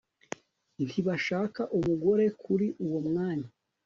[0.85, 3.49] Ntibashaka umugore kuri uwo mwanya